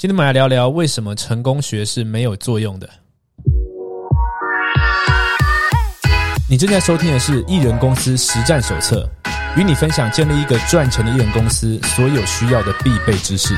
[0.00, 2.88] 今天我们来聊聊为什么成功学是没有作用的。
[6.48, 9.10] 你正在收听的是《艺人公司实战手册》，
[9.60, 13.56] 与你分享建立一个赚钱的艺人公司所有需要的必备知识。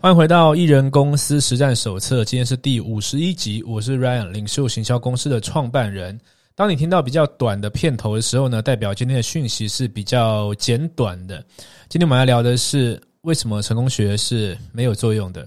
[0.00, 6.16] 欢迎回到《艺人公司实战手册》，今天是第五十一集，我是 Ryan，领袖行销公司的创办人。
[6.56, 11.44] 当你听到比较短的片头的时候呢，代表今天的讯息是比较简短的。
[11.86, 15.46] 今天我们要聊的是为什么成功学是没有作用的。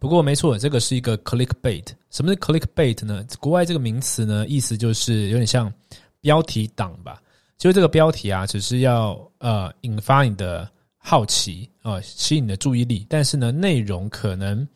[0.00, 1.84] 不过没错，这个是一个 clickbait。
[2.10, 3.24] 什么是 clickbait 呢？
[3.38, 5.72] 国外这个名词呢，意思就是有点像
[6.20, 7.22] 标题党吧。
[7.56, 14.66] 就是这个标题啊，只是要呃引发你的好奇啊，吸引你的注意力，但是呢，内容可能。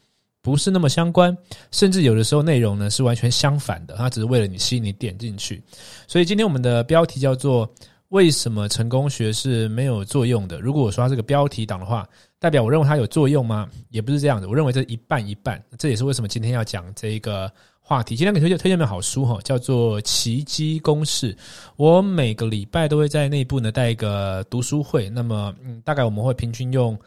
[0.43, 1.35] 不是那么相关，
[1.71, 5.63] 甚至有的时候内容呢是完全相反的，它只是为了你吸引你点进去。
[6.09, 7.73] 所以今天我们的标题叫做
[8.11, 10.59] “为什么成功学是没有作用的”。
[10.61, 12.07] 如果我说它是个标题党的话，
[12.41, 13.69] 代表我认为它有作用吗？
[13.91, 15.63] 也不是这样的，我认为这一半一半。
[15.79, 17.49] 这也是为什么今天要讲这一个
[17.81, 18.17] 话题。
[18.17, 21.33] 今天给推荐推荐本好书哈，叫做《奇迹公式》。
[21.77, 26.99] 我每个礼拜都会在内部呢带一个读书会，那么嗯，大概我们会平均用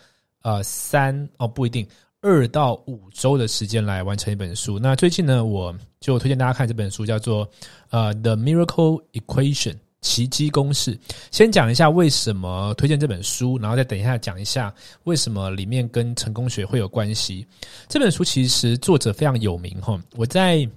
[0.41, 1.85] 呃三哦不一定。
[2.21, 4.79] 二到五周的时间来完成一本书。
[4.79, 7.45] 那最近呢，我就推荐大家看这本书，叫做
[7.91, 10.97] 《呃 The Miracle Equation》奇迹公式。
[11.29, 17.45] 先讲一下为什么推荐这本书，然后再等一下讲一下为什么里面跟成功学会有关系。
[17.87, 19.99] 这本书其实作者非常有名哈。
[20.15, 20.67] 我在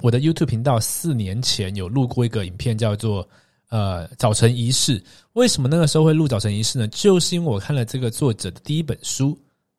[0.00, 3.28] 我的 YouTube 频道四年前有录过一个影片，叫做
[3.70, 5.02] “呃早晨仪式”。
[5.34, 6.86] 为什么那个时候会录早晨仪式呢？
[6.86, 9.36] 就是因为我看了这个作者的第一本书。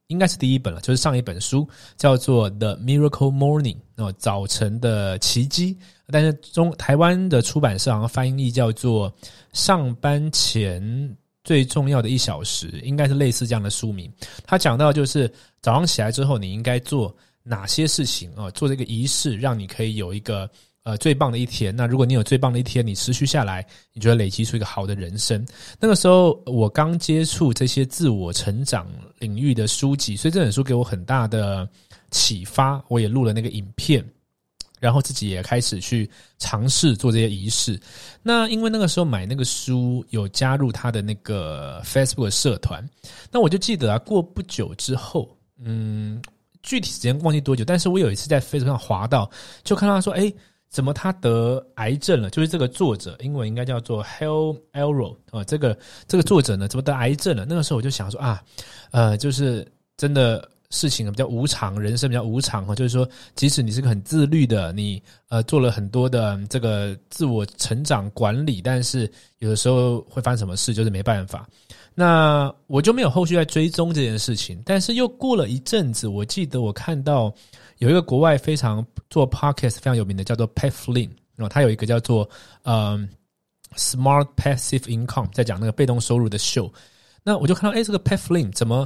[0.09, 5.77] 应该是第一本了，就是上一本书叫做《The Miracle Morning》哦，早晨的奇迹。
[6.07, 9.11] 但是中台湾的出版社好像翻译叫做
[9.53, 14.11] 《上班前最重要的一小时》，应该是类似这样的书名。
[14.43, 18.49] 他讲到就是早上起来之后，你应该做哪些事情啊？
[18.49, 20.49] 做这个仪式，让你可以有一个。
[20.83, 21.75] 呃，最棒的一天。
[21.75, 25.45] 那如果你有最棒的一天，你持续下来，你就会累积出一个好的人生。
[25.77, 28.87] 那个时候，我刚接触这些自我成长
[29.19, 31.67] 领域的书籍，所以这本书给我很大的
[32.09, 32.83] 启发。
[32.87, 34.03] 我也录了那个影片，
[34.79, 37.79] 然后自己也开始去尝试做这些仪式。
[38.23, 42.83] 那因为那个时候买那个书，有加入他的那个 Facebook 社团。
[43.31, 46.21] 那我就记得啊，过不久之后，嗯，
[46.63, 49.29] 具体时间忘记多久，但是我有一次在 Facebook 上滑到，
[49.63, 50.33] 就看到他说，哎。
[50.69, 52.29] 怎么他得癌症了？
[52.29, 55.43] 就是这个作者，英文应该叫做 Hal Elro 啊。
[55.43, 57.45] 这个这个作者呢，怎么得癌症了？
[57.49, 58.41] 那个时候我就想说啊，
[58.91, 62.75] 呃，就是真的事情比较无常，人生比较无常哈。
[62.75, 71.49] 就是说，即使你是个很自律的，你呃做了很多的这个自我成长管理，但是有的时候会发生什么事，就是没办法。
[71.99, 74.61] 那我就没有后续在追踪这件事情。
[74.65, 77.33] 但是又过了一阵子，我记得我看到。
[77.79, 82.29] 有一个国外非常做 podcast 非常有名的叫做 Pat Flynn，然后他有一个叫做
[82.63, 83.07] 嗯
[83.77, 86.69] Smart Passive Income，在讲那个被动收入的 show，。
[87.23, 88.85] 那我就看到，哎，这个 Pat Flynn 怎么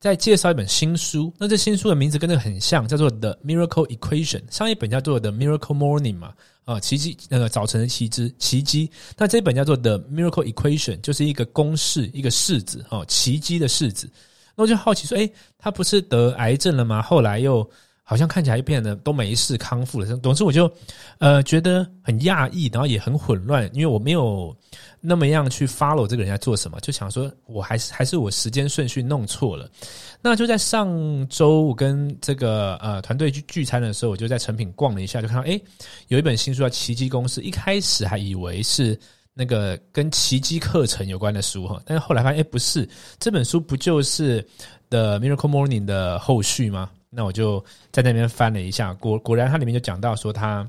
[0.00, 1.30] 在介绍一本新书？
[1.36, 4.40] 那这新书的名字跟这个很像，叫做 The Miracle Equation。
[4.50, 6.32] 上一本叫做 The Miracle Morning 嘛，
[6.64, 8.90] 啊，奇迹那个早晨的奇迹奇迹。
[9.18, 14.10] 那这本叫做 The Miracle Equation，就是一个公式，一个式子，哦，奇迹的式子。
[14.56, 17.02] 那我就好奇说，哎，他不是得癌症了吗？
[17.02, 17.70] 后来又
[18.10, 20.68] 好像看起来变得都没事康复了，总之我就，
[21.18, 24.52] 呃，觉得很讶异，然后也很混乱，因为我没有
[25.00, 29.70] 那么样去 follow 这个人在做什么，就想说我还是还是我时间顺序弄错了。
[30.20, 30.88] 那就在上
[31.28, 35.60] 周我跟这个呃团队去聚餐的时候，我就在成品逛了一下，就看到哎，
[36.08, 38.98] 有一本新书叫《奇迹公司》，一开始还以为是
[39.34, 42.88] 那个跟奇迹课程有关的书哈，但是后来发现哎不是，
[43.20, 44.42] 这本书不就是
[44.88, 46.90] 《The Miracle Morning》的后续吗？
[47.12, 50.64] 那我就在那边翻了一下，果果然，它里面就讲到说他，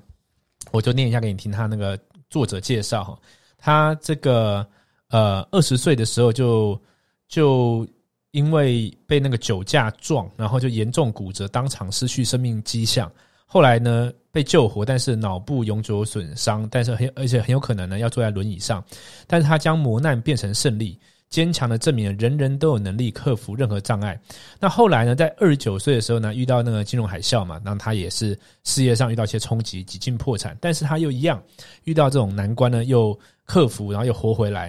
[0.72, 1.98] 我就念一下给你听，他那个
[2.32, 3.20] 作者介绍哈，
[3.58, 4.66] 他这个
[5.10, 6.82] 呃二十岁的时候就
[7.28, 7.88] 就
[8.32, 13.12] 因为被那个酒驾撞，然后就严重骨折，当场失去生命迹象。
[13.46, 18.84] 后来呢被救活，但是脑部永久损伤，但是很而且很有可能呢要坐在轮椅上，
[19.28, 20.98] 但是他将磨难变成胜利。
[21.32, 24.20] 坚强的证明，人人都有能力克服任何障碍。
[24.60, 30.56] 那后来呢，在二十九岁的时候呢，遇到那个金融海啸嘛，那他也是事业上遇到一些冲击，几近破产。
[30.60, 31.42] 但是他又一样
[31.86, 34.66] 遇到这种难关呢，又克服，然后又活回来。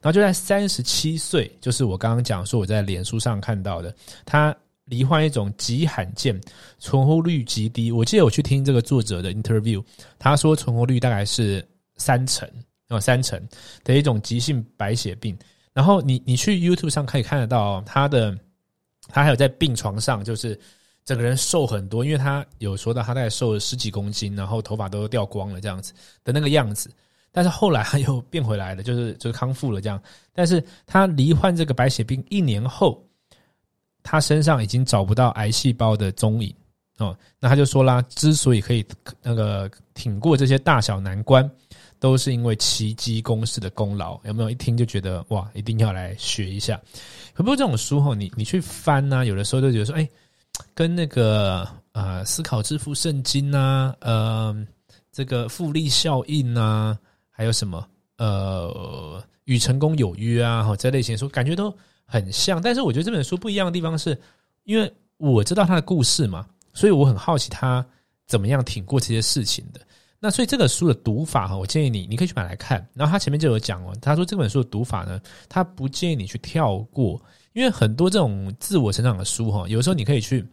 [0.00, 6.40] 然后就在三十七岁，就是我刚刚讲说我在脸书上看到的，他罹患一种极罕见、
[6.78, 7.92] 存活率极低。
[7.92, 9.84] 我记得我去听这个作者的 interview，
[10.18, 11.62] 他说存活率大概是
[11.98, 12.48] 三成
[12.88, 13.38] 哦，三成
[13.84, 15.36] 的一种急性白血病。
[15.76, 18.34] 然后你你去 YouTube 上可以看得到他的，
[19.08, 20.58] 他还有在病床上，就是
[21.04, 25.92] 整个人瘦很多，因为他有说到他大概瘦了十几公斤，然后头发都掉光了这样子
[26.24, 26.90] 的那个样子。
[27.30, 30.02] 但是后来他又变回来了，就是就是康复了这样。
[30.32, 33.06] 但是他罹患这个白血病一年后，
[34.02, 36.54] 他身上已经找不到癌细胞的踪影
[36.96, 37.14] 哦。
[37.38, 38.82] 那他就说啦，之所以可以
[39.20, 41.46] 那个挺过这些大小难关，
[42.06, 44.20] 都是因为奇迹公式的功劳。
[44.24, 46.80] 有没有一听就觉得哇，一定要来学一下？
[47.34, 50.08] 可不过这种书哈，你你去翻呢，有的时候就觉得说，哎，
[50.72, 54.56] 跟那个呃思考致富圣经啊，呃
[55.10, 56.96] 这个复利效应啊。
[57.28, 57.86] 还有什么？
[58.16, 61.76] 呃，与成功有约啊，哈，这类型书感觉都
[62.06, 62.62] 很像。
[62.62, 64.18] 但是我觉得这本书不一样的地方是，
[64.64, 67.84] 因为我知道他的故事嘛，所以我很好奇他
[68.26, 69.80] 怎么样挺过这些事情的。
[70.18, 72.86] 那所以这个书的读法哈，我建议你，你可以去买来看。
[72.94, 77.20] 然后他前面就有讲哦，他说这本书的读法呢，他不建议你去跳过，
[77.52, 80.46] 因为很多这种自我成长的书哈，有时候你可以去。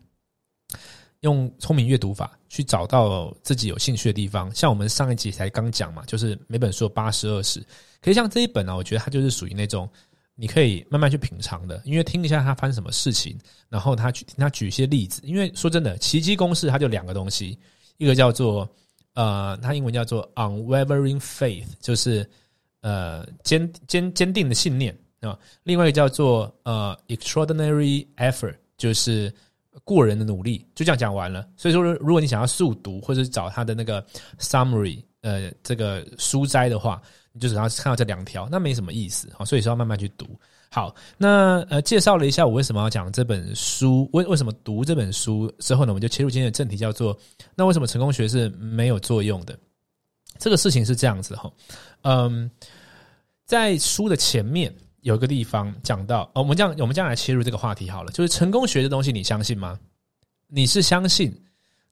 [1.21, 7.66] 用聪明阅读法去找到自己有兴趣的地方，像我们上一集才刚讲嘛，就是每本书八十二十，
[8.01, 9.89] 可以像这一本呢，我觉得它就是属于那种
[10.36, 13.39] 你可以慢慢去品尝的，因为听一下它发生什么事情，
[13.69, 17.57] 然后他举他举一些例子，因为说真的，奇迹公式它就两个东西，
[18.00, 18.69] 一个叫做
[19.13, 22.30] 呃，它英文叫做 unwavering faith，就是
[22.81, 29.33] 呃坚坚坚定的信念啊，另外一个叫做呃 extraordinary effort，就是。
[29.83, 31.48] 过人的努力就这样讲完了。
[31.57, 34.06] 所以说，如果你想要速读或者找他的那个
[34.39, 37.01] summary，呃，这个书摘的话，
[37.31, 39.44] 你就只要看到这两条，那没什么意思啊。
[39.44, 40.27] 所以说要慢慢去读。
[40.73, 47.15] 好，那呃，介绍了一下我为什么要讲这本书，为为什么读这本书之后呢，我们就切入今天的正题，叫做
[47.53, 49.55] 那为什么成功学是没有作用的？
[50.39, 51.53] 这个事情是这样子哈，
[52.01, 52.49] 嗯，
[53.45, 54.73] 在书的前面。
[55.03, 58.11] 有一个地方讲到，哦，我们这样，我们这样来切入这个话题好了。
[58.13, 59.77] 就是成功学的东西，你相信吗？
[60.47, 61.29] 你是相信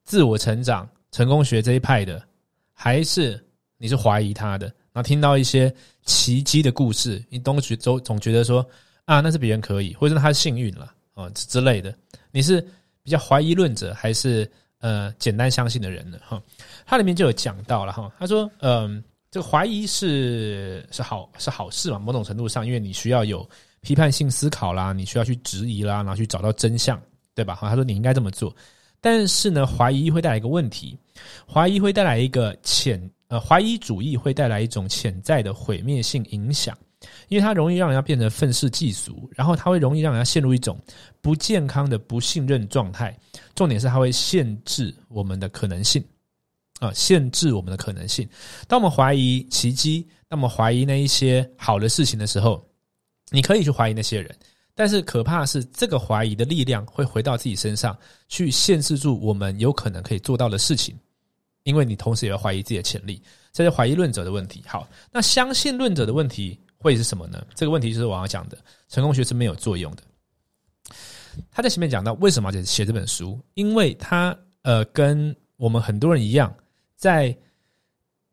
[0.06, 2.26] 自我成长、成功学这一派的，
[2.72, 3.38] 还是
[3.78, 4.74] 你是怀疑他的？
[4.94, 5.74] 然后听到一些
[6.04, 8.66] 奇迹的故事，你都觉总总觉得说
[9.06, 11.94] 啊，那是别人可以，或者他幸运了啊之类的。
[12.32, 12.62] 你是
[13.04, 14.50] 比较怀疑论者，还是
[14.80, 16.20] 呃简单相信的人呢？
[16.26, 16.42] 哈，
[16.86, 19.04] 它里面就有讲到了哈，他说，嗯。
[19.34, 21.98] 这个怀疑是是好是好事嘛？
[21.98, 23.50] 某种程度上，因为你需要有
[23.80, 27.02] 批判性思考啦，你需要去质疑啦，然后去找到真相，
[27.34, 27.56] 对吧？
[27.56, 28.54] 哈，他说你应该这么做，
[29.00, 30.98] 但是呢，怀疑会带来一个问题，
[31.50, 33.00] 怀疑会带来一个潜
[33.32, 36.78] 呃，怀疑主义会带来一种潜在的毁灭性影响，
[37.30, 40.78] 因为它容易让人家变成愤世嫉俗，然后它会容易让人家陷入一种
[41.22, 43.18] 不健康的不信任状态。
[43.56, 46.04] 重点是它会限制我们的可能性。
[46.82, 48.28] 啊，限制我们的可能性。
[48.68, 52.62] 当我们怀疑奇迹，那么怀疑那一些好的事情的时候，
[53.30, 54.36] 你可以去怀疑那些人，
[54.76, 57.98] 但是可怕的是，这个怀疑的力量会回到自己身上，
[58.28, 60.98] 去限制住我们有可能可以做到的事情。
[61.64, 63.22] 因为你同时也要怀疑自己的潜力，
[63.52, 64.64] 这是怀疑论者的问题。
[64.68, 67.46] 好，那相信论者的问题会是什么呢？
[67.56, 70.04] 这个问题就是我要讲的，成功学是没有作用的。
[71.50, 76.54] 他在前面讲到为什么要写这本书，因为他呃，跟我们很多人一样。
[76.98, 77.36] 在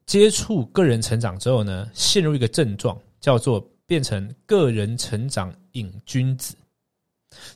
[0.04, 6.54] 接触个人成长之后呢，陷入一个症状，叫做变成个人成长瘾君子，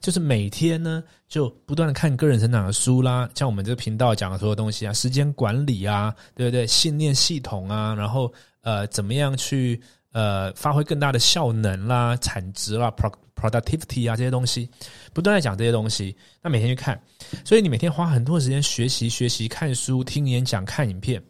[0.01, 6.67] 就是每天呢就不断的看个人成长的书啦，像我们这个频道讲的所有东西啊，时间管理啊，对不对？
[6.67, 9.81] 信念系统啊，然后呃，怎么样去
[10.13, 14.69] 呃发挥更大的效能啦、产值啦、pro productivity 啊这些东西，
[15.13, 17.01] 不断在讲这些东西，那每天去看。
[17.45, 21.21] 所以你每天花很多时间学习、学习、看书、听演讲、看影片，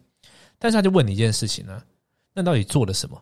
[0.59, 1.81] 但是他就问你一件事情呢：
[2.33, 3.19] 那到底做了什么？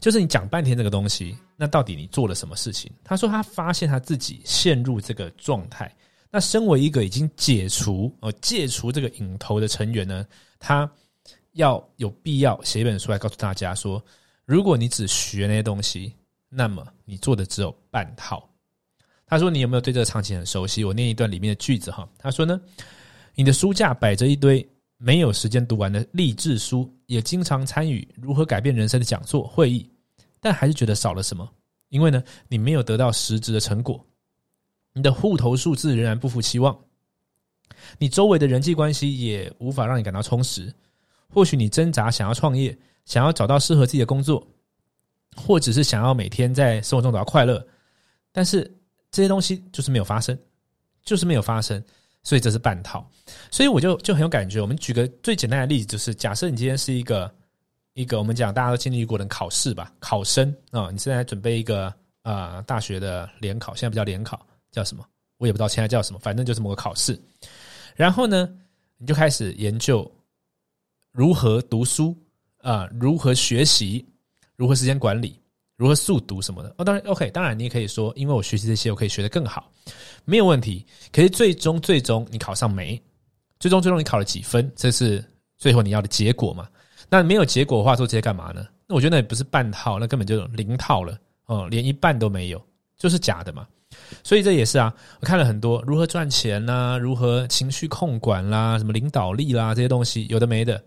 [0.00, 2.90] 就是你讲半天这个东西，那到底你做了什么事情？
[3.02, 5.94] 他说他发现他自己陷入这个状态。
[6.30, 10.26] 那身为一个已经解除、呃戒除这个瘾头的成员呢，
[10.58, 10.90] 他
[11.52, 14.04] 要有必要写一本书来告诉大家说：
[14.44, 16.12] 如果你只学那些东西，
[16.48, 18.46] 那么你做的只有半套。
[19.28, 22.08] 他说：“你有没有对这个场景很熟悉？”我念一段里面的句子哈。
[22.16, 22.60] 他说呢
[23.34, 24.64] ：“你的书架摆着一堆
[24.96, 29.90] 没有时间读完的励志书，也经常参与如何改变人生的讲座会议，
[30.40, 31.48] 但还是觉得少了什么。
[31.88, 34.04] 因为呢，你没有得到实质的成果，
[34.92, 36.76] 你的户头数字仍然不符期望，
[37.98, 40.72] 你周围的人际关系也无法让你感到充实。
[41.28, 44.46] 或许你挣扎想要创业，想要找到适合自己的工作，
[45.36, 47.66] 或者是想要每天在生活中找到快乐，
[48.32, 48.70] 但是。”
[49.08, 50.38] 这些东西就是没有发生，
[51.02, 51.82] 就是没有发生，
[52.26, 53.08] 所以这是半套。
[53.52, 54.60] 所以我就就很有感觉。
[54.60, 57.32] 我们举个最简单的例子，就是假设你今天是一个
[57.92, 65.06] 一个我们讲大家都经历过的考试吧，考生啊，你现在准备一个啊大学的联考，现在不叫联考，叫什么？
[65.38, 67.16] 我也不知道现在叫什么，反正就是某个考试。
[67.94, 68.48] 然后呢，
[68.98, 70.10] 你就开始研究
[71.12, 72.16] 如何读书
[72.62, 74.04] 啊，如何学习，
[74.56, 75.40] 如何时间管理，
[75.76, 76.74] 如何速读什么的。
[76.78, 79.70] 哦，当然 OK，当然你也可以说，因为我学习这些，我可以学得更好，
[80.24, 80.84] 没有问题。
[81.12, 83.00] 可是最终最终你考上没？
[83.58, 84.70] 最终最终你考了几分？
[84.74, 85.24] 这是
[85.56, 86.68] 最后你要的结果嘛？
[87.08, 88.66] 那没有结果的话，说这些干嘛呢？
[88.86, 92.60] 那我觉得那也不是半套，那根本就零套了哦，连一半都没有，
[92.98, 93.66] 就是假的嘛。
[94.22, 100.82] 所以这也是啊，我看了很多如何赚钱啦，如何情绪控管啦，什么领导力啦这些东西，有的没的。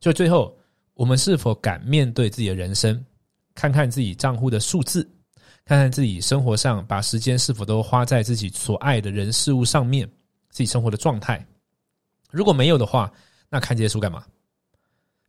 [0.00, 0.54] 就最后，
[0.94, 3.02] 我们是否敢面对自己的人生？
[3.54, 5.02] 看看自己账户的数字，
[5.64, 10.08] 看看自己生活上把时间是否都花在自己所爱的人事物上面，
[10.50, 11.44] 自己生活的状态。
[12.30, 13.12] 如果没有的话，
[13.48, 14.24] 那看这些书干嘛？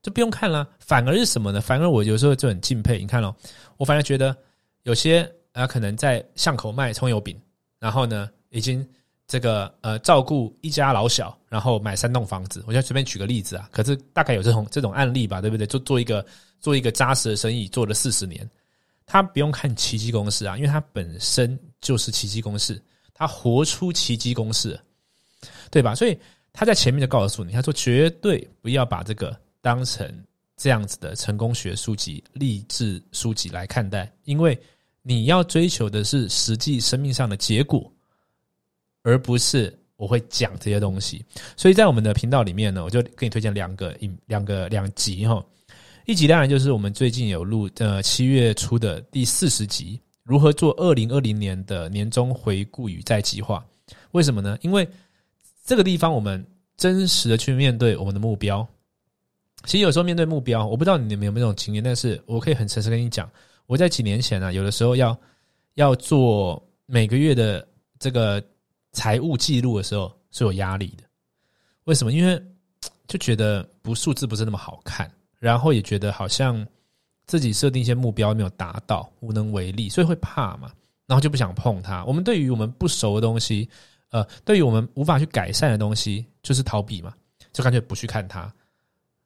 [0.01, 0.67] 就不用看了。
[0.79, 1.61] 反而是什么呢？
[1.61, 2.99] 反而我有时候就很敬佩。
[2.99, 3.35] 你看哦，
[3.77, 4.35] 我反而觉得
[4.83, 7.39] 有些啊，可能在巷口卖葱油饼，
[7.79, 8.85] 然后呢，已经
[9.27, 12.63] 这个呃照顾一家老小，然后买三栋房子。
[12.67, 15.65] 我就随便举个例子啊，可是大概有这种这种案例吧，对不对？
[15.67, 16.25] 就做一个
[16.59, 18.49] 做一个扎实的生意，做了四十年，
[19.05, 22.81] 他不用看奇迹公式啊，因为他本身就是奇迹公式，
[23.13, 24.79] 他活出奇迹公式，
[25.71, 25.95] 对吧？
[25.95, 26.17] 所以。
[26.55, 30.07] 他在前面就告诉你，他说绝对不要把这个当成
[30.55, 34.55] 这样子的成功学书籍、励志书籍来看待，因为
[35.01, 37.91] 你要追求的是实际生命上的结果，
[39.03, 41.23] 而不是我会讲这些东西。
[41.55, 45.43] 所以在我们的频道里面呢，我就给你推荐两个、一两个两集哈。
[46.05, 53.63] 一集当然就是我们最近有录呃七月初的第四十集，如何做二零二零年的年终回顾与再计划？
[54.11, 54.57] 为什么呢？
[54.61, 54.87] 因为
[55.63, 56.45] 这个地方，我们
[56.75, 58.67] 真实的去面对我们的目标。
[59.63, 63.29] 其实有时候面对目标，我不知道你们有没有这种经验，但是我可以很诚实跟你讲，
[63.65, 65.17] 我在几年前啊，有的时候要
[65.75, 67.65] 要做每个月的
[67.97, 68.43] 这个
[68.93, 71.03] 财务记录的时候是有压力的。
[71.83, 72.13] 为什么？
[72.13, 72.41] 因为
[73.07, 76.65] 就觉得不数字不是那么好看，然后也觉得好像
[77.25, 80.71] 自己设定一些目标没有达到，无能为力，所以会怕嘛，
[81.05, 82.05] 然后就不想碰它。
[82.05, 83.69] 我们对于我们不熟的东西。
[84.09, 87.15] 呃，对于我们无法去改善的东西，就是逃避嘛，
[87.51, 88.53] 就干脆不去看它。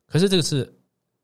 [0.06, 0.74] 可是这个是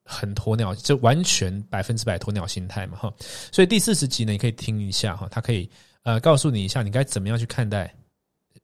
[0.03, 3.13] 很鸵鸟，就完全百分之百鸵鸟心态嘛，哈。
[3.53, 5.69] 所以第四十集呢，你可以听一下哈，它可以
[6.01, 7.95] 呃告诉你一下，你该怎么样去看待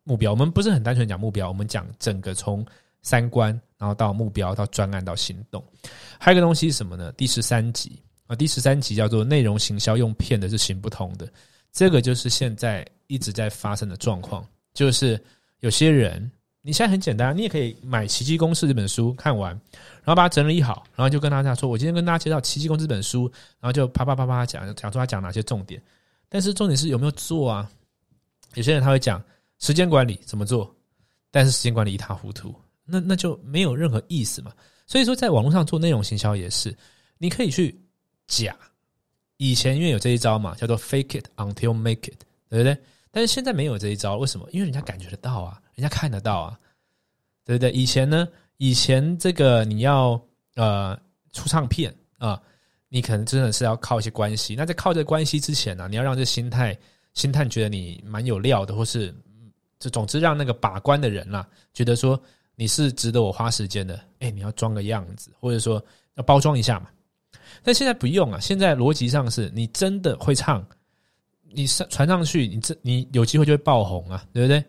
[0.10, 0.32] 目标。
[0.32, 2.66] 我们不是很单纯讲目标，我们讲整个从
[3.04, 5.64] 三观，然后到目标，到专案，到行动。
[6.20, 7.12] 还有一个东西是什么呢？
[7.12, 11.32] 第十三集啊，第十三集叫做内容行销用骗的是行不通的，
[11.72, 14.44] 这个就是现在一直在发生的状况。
[14.74, 15.22] 就是
[15.60, 19.52] 有些人，你现在很简单，你也可以买《奇迹公式》这本书看完，
[20.04, 25.82] 然后把它整理好，然后就跟大家说：“我今天跟大家介绍《奇迹公式》这本书。”然后就啪啪啪啪讲讲出他讲哪些重点。
[26.28, 27.70] 但是重点是有没有做啊？
[28.56, 29.22] 有些人他会讲
[29.60, 30.76] 时间管理怎么做，
[31.32, 34.52] 但是时间管理一塌糊涂，那那就没有任何意思嘛。
[34.88, 36.76] 所以说，在网络上做内容行销也是，
[37.18, 37.80] 你可以去
[38.28, 38.58] 假。
[39.38, 42.78] 以前因为有这一招嘛，叫做 “fake it until make it”，对不对？
[43.12, 44.48] 但是现在没有这一招，为什么？
[44.52, 46.60] 因为人家感觉得到啊，人家看得到啊，
[47.46, 47.72] 对不对？
[47.72, 50.22] 以前呢，以前这个你要
[50.56, 51.00] 呃
[51.32, 52.42] 出唱片啊，
[52.88, 54.56] 你可能真的是要靠一些关系。
[54.56, 56.78] 那在靠这关系之前呢，你要让这心态
[57.14, 59.16] 心态觉得你蛮有料的，或是
[59.80, 62.22] 就总之让那个把关的人啦，觉得说
[62.56, 64.00] 你是值得我花时间的。
[64.20, 65.84] 哎，你要装个样子，或者说
[66.16, 66.88] 要包装一下嘛。
[67.64, 70.66] 但现在不用啊，现在逻辑上是你真的会唱。
[71.52, 74.64] 你上传上去，你这你有机会就会爆红啊，对不对？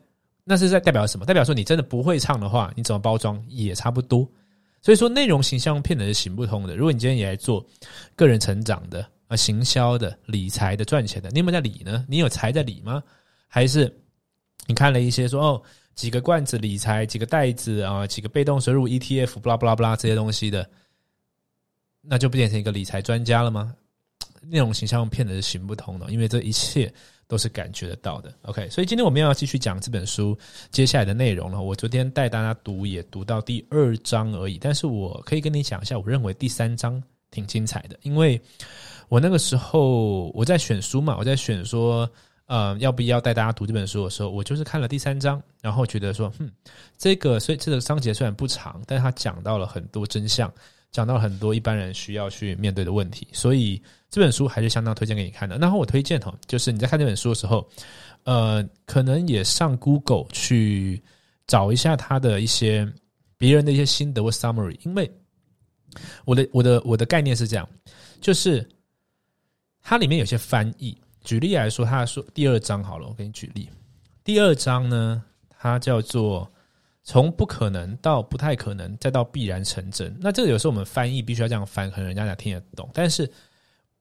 [0.44, 1.26] 那是在代表什么？
[1.26, 4.26] 代表说你真的不会唱的话，你怎么包装也差不多。
[4.80, 6.74] 所以说，内容形象骗人是行不通的。
[6.74, 7.62] 如果你今天也来做
[8.16, 12.02] 个人成长的啊、行销的、理财的、赚钱的，你有没有在理呢？
[12.08, 13.02] 你有财在理吗？
[13.46, 13.94] 还是
[14.70, 15.62] 你看了一些说哦，
[15.96, 20.64] 几个罐子理财，几个袋子啊，几个被动收入 ETF，不拉不拉不拉这些东西的，
[22.00, 23.74] 那就不变成一个理财专家了吗？
[24.42, 26.92] 内容形象骗的是行不通的，因为这一切
[27.26, 28.32] 都是感觉得到的。
[28.42, 30.38] OK，所以今天我们要继续讲这本书
[30.70, 31.60] 接下来的内容了。
[31.60, 38.40] 我昨天带大家读也读到第二章而已，但是我可以跟你讲一下，我认为第三章挺精彩的，因为
[39.08, 42.08] 我那个时候我在选书嘛，我在选说，
[42.50, 46.50] 呃，要不要带大家读这本书的时候，我就是看了第三章，然后觉得说，嗯，
[46.98, 50.52] 这个所以这个章节虽然不长，但是它讲到了很多真相。
[50.90, 53.80] 讲到了很多一般人需要去面对的问题，所以
[54.10, 55.56] 这本书还是相当推荐给你看的。
[55.58, 57.64] 然后我推荐哈，就是你在看这本书的时候，
[58.24, 61.00] 呃，可能也上 Google 去
[61.46, 62.92] 找一下他的一些
[63.38, 65.08] 别人的一些心得或 summary，因为
[66.24, 67.68] 我的我的我的概念是这样，
[68.20, 68.68] 就是
[69.80, 70.98] 它里面有些翻译。
[71.22, 73.68] 举例来说，他说第二章好了，我给你举例。
[74.24, 75.22] 第二章呢，
[75.58, 76.50] 它叫做
[77.02, 80.16] 从不可能到不太可能，再到必然成真。
[80.20, 82.88] 那这个有时候我们翻译必须要这样翻，可能人家才听得懂。
[82.94, 83.30] 但是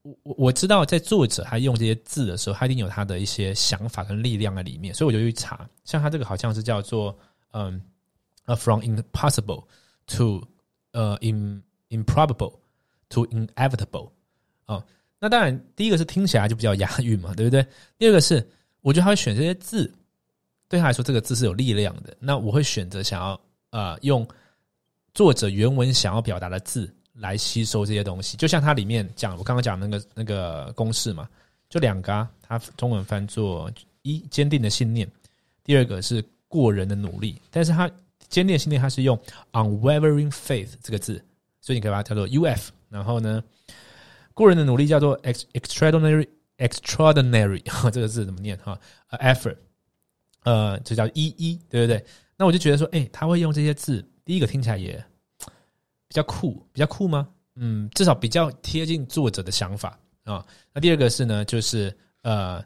[0.02, 5.68] 我我我知道，在作者他用这些字的时候，他一定有他的一些想法跟力量在里面，所以我就去查。
[5.84, 7.16] 像他这个好像是叫做
[7.52, 7.80] 嗯
[8.46, 9.64] 呃，from impossible
[10.06, 10.42] to
[10.92, 11.60] 呃 im
[11.90, 12.54] improbable
[13.08, 14.10] to inevitable
[14.64, 14.82] 啊。
[15.22, 17.64] 那当然，第一个是听起来就比较押韵嘛，对不对？
[17.98, 18.44] 第二个是，
[18.80, 19.92] 我觉得他会选这些字，
[20.66, 22.16] 对他来说这个字是有力量的。
[22.18, 24.26] 那我会选择想要呃用
[25.12, 28.34] 作者原文想要表达的字来吸收这些东西。
[28.38, 31.28] 就像它里面讲，我刚刚讲那个那个公式嘛，
[31.68, 35.06] 就两个，啊，它中文翻作一坚定的信念，
[35.62, 37.36] 第二个是过人的努力。
[37.50, 37.86] 但是它
[38.30, 39.20] 坚定的信念，它是用
[39.52, 41.22] unwavering faith 这个字，
[41.60, 42.72] 所以你可以把它叫做 U F。
[42.88, 43.44] 然后呢？
[44.34, 46.26] 过人的努力叫做 extraordinary
[46.58, 48.78] extraordinary 哈这个字怎么念哈
[49.12, 49.56] ？effort，
[50.44, 52.04] 呃，这叫一一，对不对？
[52.36, 54.92] 那我就觉得说，哎，他会用这些字，第一个听起来也
[56.08, 57.28] 比较酷，比较酷吗？
[57.56, 60.44] 嗯，至少比较贴近作者的想法啊。
[60.72, 62.64] 那第二个是呢，就是呃，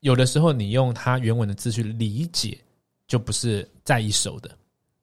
[0.00, 2.58] 有的时候你用他原文的字去理解，
[3.06, 4.50] 就不是在一手的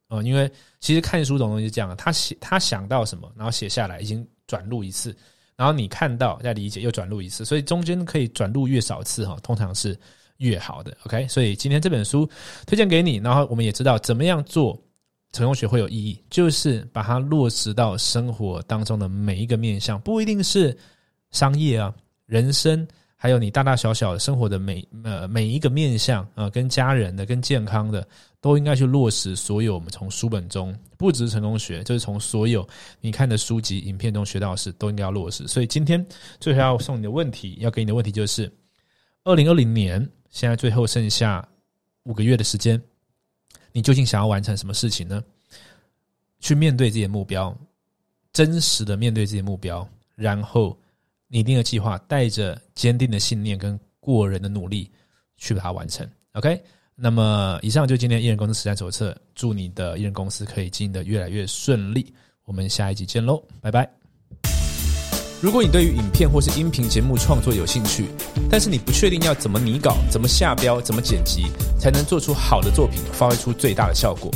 [0.09, 0.21] 哦。
[0.21, 5.15] 因为其实看书这种东西是这样，他写他想到什么，然后写下来，已经转录一次。
[5.57, 9.97] 然后你看到再理解又转录一次，所以中间可以转录越少次哈，通常是
[10.37, 10.95] 越好的。
[11.05, 12.29] OK，所以今天这本书
[12.65, 14.77] 推荐给你，然后我们也知道怎么样做
[15.31, 20.77] 成功学会有意义，就是把它落实到生活当中的每一个面向，不一定是
[21.31, 21.93] 商业啊，
[22.25, 22.87] 人生。
[23.17, 28.05] 还有你大大小小生活的每呃每一个面向啊，跟家人的、跟健康的，
[28.45, 29.35] 都应该去落实。
[29.35, 32.67] 所有我们从书本中，不只是成功学，就是从所有
[33.01, 35.47] 你看的书籍、影片中学到的事，都应该要落实。
[35.47, 36.05] 所以今天
[36.39, 38.47] 最后要送你的问题，要给你的问题就是：
[39.23, 39.99] 二零二零年
[40.29, 41.43] 现在最后剩下
[42.03, 42.79] 五个月的时间，
[43.71, 45.23] 你究竟想要完成什么事情呢？
[46.39, 47.57] 去面对自己的目标，
[48.31, 50.79] 真实的面对自己的目标，然后。
[51.27, 54.89] 拟定的计划，带着坚定的信念跟过人的努力
[55.37, 56.07] 去把它完成。
[56.33, 56.63] OK，
[56.97, 59.15] 那么以上就今天艺人公司实战手册。
[59.35, 62.13] 祝你的艺人公司可以经营的越来越顺利。
[62.45, 63.89] 我们下一集见喽，拜拜。
[65.41, 68.05] 如果你对于影片或是音频节目创作有兴趣，
[68.49, 74.31] 但是你不确定要怎么拟稿、怎么下标、怎么剪辑，才能做出好的作品，发挥出最大的效果，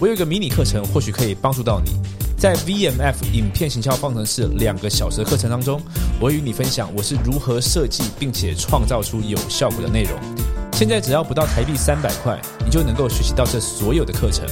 [0.00, 1.92] 我有一个迷你课程，或许可以帮助到你。
[2.36, 5.80] 在 VMF 影片行销方程式两个小时的课程当中，
[6.20, 10.49] 我与你分享我是如何设计并且创造出有效果的内容。
[10.80, 14.46] 现在只要不到台币三百块，你就能够学习到这所有的课程。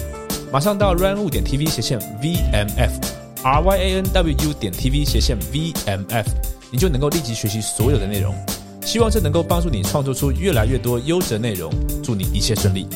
[0.53, 6.27] 马上到 run 点 TV 斜线 VMF，R Y A N W U 点 TV 斜线 VMF，
[6.71, 8.35] 你就能够立即学习所有的内容。
[8.83, 11.73] 希望这能够帮助你创作出越来越多优质内容。
[12.05, 12.87] 祝你一切顺利。